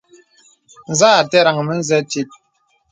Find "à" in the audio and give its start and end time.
1.11-1.15